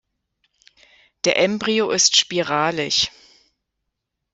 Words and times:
Der 1.25 1.37
Embryo 1.37 1.91
ist 1.91 2.15
spiralig. 2.15 3.11